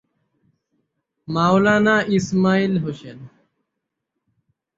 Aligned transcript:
Maulana 1.27 1.95
Ismail 2.17 2.73
Hossain. 2.83 3.17